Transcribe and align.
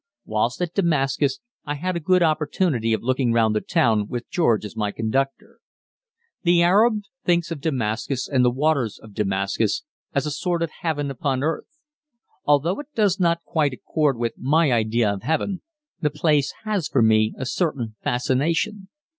Whilst 0.25 0.59
at 0.63 0.73
Damascus 0.73 1.41
I 1.63 1.75
had 1.75 1.95
a 1.95 1.99
good 1.99 2.23
opportunity 2.23 2.91
of 2.91 3.03
looking 3.03 3.33
round 3.33 3.55
the 3.55 3.61
town, 3.61 4.07
with 4.07 4.27
George 4.31 4.65
as 4.65 4.75
my 4.75 4.91
conductor. 4.91 5.59
The 6.41 6.63
Arab 6.63 7.03
thinks 7.23 7.51
of 7.51 7.61
Damascus 7.61 8.27
and 8.27 8.43
the 8.43 8.49
waters 8.49 8.97
of 8.97 9.13
Damascus 9.13 9.83
as 10.11 10.25
a 10.25 10.31
sort 10.31 10.63
of 10.63 10.71
heaven 10.81 11.11
upon 11.11 11.43
earth. 11.43 11.77
Although 12.45 12.79
it 12.79 12.87
does 12.95 13.19
not 13.19 13.43
quite 13.43 13.73
accord 13.73 14.17
with 14.17 14.33
my 14.39 14.71
idea 14.71 15.07
of 15.13 15.21
heaven, 15.21 15.61
the 15.99 16.09
place 16.09 16.51
has 16.63 16.87
for 16.87 17.03
me 17.03 17.35
a 17.37 17.45
certain 17.45 17.95
fascination. 18.03 18.87